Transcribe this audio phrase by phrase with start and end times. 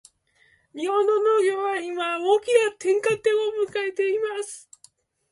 [0.73, 3.37] 日本の農業は今、大きな転換点を
[3.69, 4.67] 迎えています。